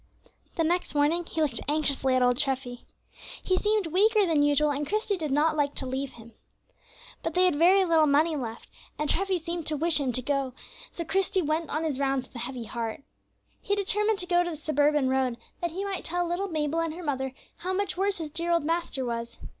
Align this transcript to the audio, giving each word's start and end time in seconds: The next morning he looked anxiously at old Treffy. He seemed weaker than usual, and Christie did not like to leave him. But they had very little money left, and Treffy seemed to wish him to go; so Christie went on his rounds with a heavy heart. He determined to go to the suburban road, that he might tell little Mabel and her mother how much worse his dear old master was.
The 0.55 0.63
next 0.63 0.95
morning 0.95 1.23
he 1.27 1.43
looked 1.43 1.59
anxiously 1.67 2.15
at 2.15 2.23
old 2.23 2.37
Treffy. 2.39 2.85
He 3.43 3.55
seemed 3.55 3.85
weaker 3.85 4.25
than 4.25 4.41
usual, 4.41 4.71
and 4.71 4.87
Christie 4.87 5.15
did 5.15 5.29
not 5.31 5.55
like 5.55 5.75
to 5.75 5.85
leave 5.85 6.13
him. 6.13 6.33
But 7.21 7.35
they 7.35 7.45
had 7.45 7.55
very 7.55 7.85
little 7.85 8.07
money 8.07 8.35
left, 8.35 8.67
and 8.97 9.07
Treffy 9.07 9.37
seemed 9.37 9.67
to 9.67 9.77
wish 9.77 9.99
him 9.99 10.11
to 10.13 10.21
go; 10.23 10.55
so 10.89 11.05
Christie 11.05 11.43
went 11.43 11.69
on 11.69 11.83
his 11.83 11.99
rounds 11.99 12.25
with 12.27 12.35
a 12.37 12.39
heavy 12.39 12.63
heart. 12.63 13.03
He 13.61 13.75
determined 13.75 14.17
to 14.17 14.25
go 14.25 14.43
to 14.43 14.49
the 14.49 14.55
suburban 14.55 15.07
road, 15.07 15.37
that 15.61 15.69
he 15.69 15.85
might 15.85 16.03
tell 16.03 16.25
little 16.27 16.47
Mabel 16.47 16.79
and 16.81 16.95
her 16.95 17.03
mother 17.03 17.33
how 17.57 17.71
much 17.71 17.95
worse 17.95 18.17
his 18.17 18.31
dear 18.31 18.49
old 18.49 18.63
master 18.65 19.05
was. 19.05 19.37